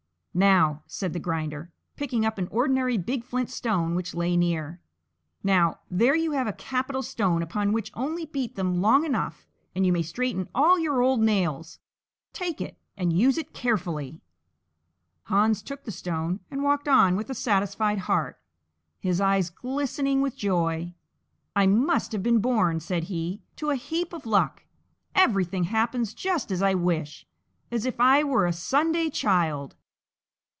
"Now," 0.33 0.83
said 0.87 1.11
the 1.11 1.19
Grinder, 1.19 1.73
picking 1.97 2.25
up 2.25 2.37
an 2.37 2.47
ordinary 2.51 2.97
big 2.97 3.25
flint 3.25 3.49
stone 3.49 3.95
which 3.95 4.13
lay 4.15 4.37
near, 4.37 4.79
"now, 5.43 5.79
there 5.89 6.15
you 6.15 6.31
have 6.31 6.47
a 6.47 6.53
capital 6.53 7.03
stone 7.03 7.41
upon 7.43 7.73
which 7.73 7.91
only 7.95 8.23
beat 8.25 8.55
them 8.55 8.79
long 8.81 9.03
enough 9.03 9.45
and 9.75 9.85
you 9.85 9.91
may 9.91 10.01
straighten 10.03 10.47
all 10.55 10.79
your 10.79 11.01
old 11.01 11.19
nails! 11.19 11.79
Take 12.31 12.61
it, 12.61 12.77
and 12.95 13.11
use 13.11 13.37
it 13.37 13.53
carefully!" 13.53 14.21
Hans 15.23 15.61
took 15.61 15.83
the 15.83 15.91
stone 15.91 16.39
and 16.49 16.63
walked 16.63 16.87
on 16.87 17.17
with 17.17 17.29
a 17.29 17.35
satisfied 17.35 17.97
heart, 17.97 18.39
his 19.01 19.19
eyes 19.19 19.49
glistening 19.49 20.21
with 20.21 20.37
joy. 20.37 20.93
"I 21.57 21.67
must 21.67 22.13
have 22.13 22.23
been 22.23 22.39
born," 22.39 22.79
said 22.79 23.03
he, 23.03 23.41
"to 23.57 23.69
a 23.69 23.75
heap 23.75 24.13
of 24.13 24.25
luck; 24.25 24.63
everything 25.13 25.65
happens 25.65 26.13
just 26.13 26.51
as 26.53 26.61
I 26.61 26.73
wish, 26.73 27.27
as 27.69 27.85
if 27.85 27.99
I 27.99 28.23
were 28.23 28.45
a 28.47 28.53
Sunday 28.53 29.09
child." 29.09 29.75